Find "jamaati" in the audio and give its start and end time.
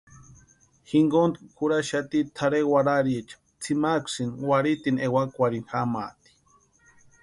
5.71-6.29